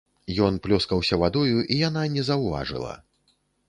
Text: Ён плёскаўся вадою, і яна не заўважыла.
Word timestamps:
Ён 0.45 0.57
плёскаўся 0.67 1.21
вадою, 1.25 1.59
і 1.73 1.79
яна 1.87 2.09
не 2.19 2.27
заўважыла. 2.35 3.01